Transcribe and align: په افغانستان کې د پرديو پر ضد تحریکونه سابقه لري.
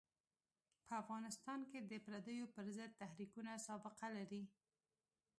په 0.85 0.93
افغانستان 1.03 1.59
کې 1.69 1.79
د 1.89 1.93
پرديو 2.05 2.45
پر 2.55 2.65
ضد 2.77 2.91
تحریکونه 3.01 3.51
سابقه 3.67 4.07
لري. 4.17 4.43